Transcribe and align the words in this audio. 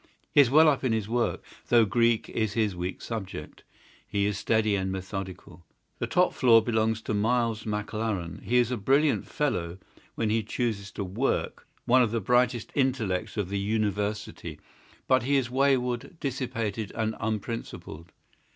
He 0.33 0.41
is 0.41 0.49
well 0.49 0.67
up 0.67 0.83
in 0.83 0.93
his 0.93 1.07
work, 1.07 1.43
though 1.67 1.81
his 1.83 1.89
Greek 1.91 2.27
is 2.29 2.53
his 2.53 2.75
weak 2.75 3.03
subject. 3.03 3.63
He 4.07 4.25
is 4.25 4.35
steady 4.35 4.75
and 4.75 4.91
methodical. 4.91 5.63
"The 5.99 6.07
top 6.07 6.33
floor 6.33 6.63
belongs 6.63 7.03
to 7.03 7.13
Miles 7.13 7.65
McLaren. 7.65 8.41
He 8.41 8.57
is 8.57 8.71
a 8.71 8.77
brilliant 8.77 9.27
fellow 9.27 9.77
when 10.15 10.31
he 10.31 10.41
chooses 10.41 10.91
to 10.93 11.03
work—one 11.03 12.01
of 12.01 12.09
the 12.09 12.19
brightest 12.19 12.71
intellects 12.73 13.37
of 13.37 13.49
the 13.49 13.59
University, 13.59 14.59
but 15.07 15.21
he 15.21 15.35
is 15.35 15.51
wayward, 15.51 16.19
dissipated, 16.19 16.91
and 16.95 17.15
unprincipled. 17.19 18.11